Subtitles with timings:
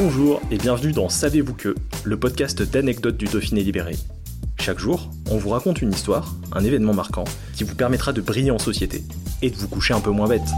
[0.00, 3.96] Bonjour et bienvenue dans Savez-vous que, le podcast d'anecdotes du Dauphiné libéré.
[4.60, 7.24] Chaque jour, on vous raconte une histoire, un événement marquant,
[7.56, 9.02] qui vous permettra de briller en société
[9.42, 10.48] et de vous coucher un peu moins bête.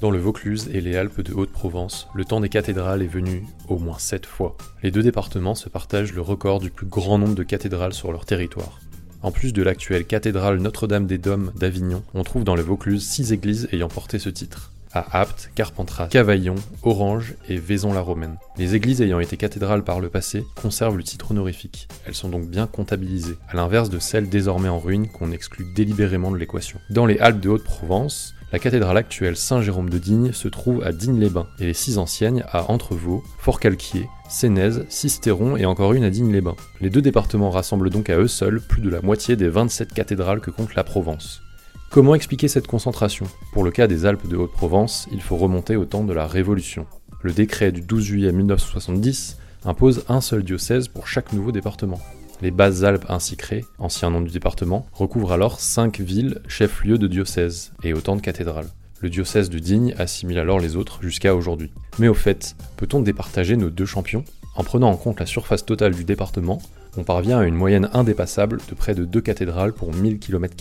[0.00, 3.78] Dans le Vaucluse et les Alpes de Haute-Provence, le temps des cathédrales est venu au
[3.78, 4.56] moins sept fois.
[4.84, 8.26] Les deux départements se partagent le record du plus grand nombre de cathédrales sur leur
[8.26, 8.78] territoire.
[9.22, 13.32] En plus de l'actuelle cathédrale Notre-Dame des Dômes d'Avignon, on trouve dans le Vaucluse six
[13.32, 18.36] églises ayant porté ce titre à Apt, Carpentras, Cavaillon, Orange et Vaison-la-Romaine.
[18.56, 21.88] Les églises ayant été cathédrales par le passé conservent le titre honorifique.
[22.06, 26.30] Elles sont donc bien comptabilisées, à l'inverse de celles désormais en ruine qu'on exclut délibérément
[26.30, 26.78] de l'équation.
[26.90, 31.48] Dans les Alpes de Haute-Provence, la cathédrale actuelle Saint-Jérôme de Digne se trouve à Digne-les-Bains
[31.58, 36.56] et les six anciennes à Entrevaux, Fort-Calquier, Sénèze, Sisteron et encore une à Digne-les-Bains.
[36.80, 40.40] Les deux départements rassemblent donc à eux seuls plus de la moitié des 27 cathédrales
[40.40, 41.42] que compte la Provence.
[41.90, 43.26] Comment expliquer cette concentration?
[43.52, 46.86] Pour le cas des Alpes de Haute-Provence, il faut remonter au temps de la Révolution.
[47.22, 51.98] Le décret du 12 juillet 1970 impose un seul diocèse pour chaque nouveau département.
[52.42, 57.72] Les Basses-Alpes ainsi créées, ancien nom du département, recouvrent alors cinq villes chefs-lieux de diocèse
[57.82, 58.68] et autant de cathédrales.
[59.00, 61.72] Le diocèse de Digne assimile alors les autres jusqu'à aujourd'hui.
[61.98, 64.24] Mais au fait, peut-on départager nos deux champions?
[64.58, 66.60] En prenant en compte la surface totale du département,
[66.96, 70.56] on parvient à une moyenne indépassable de près de deux cathédrales pour 1000 km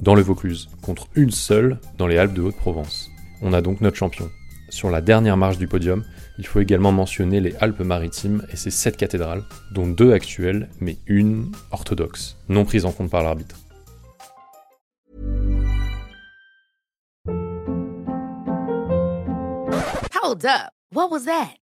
[0.00, 3.08] dans le Vaucluse, contre une seule dans les Alpes de Haute-Provence.
[3.40, 4.28] On a donc notre champion.
[4.68, 6.04] Sur la dernière marche du podium,
[6.38, 11.50] il faut également mentionner les Alpes-Maritimes et ses sept cathédrales, dont deux actuelles, mais une
[11.70, 13.56] orthodoxe, non prise en compte par l'arbitre.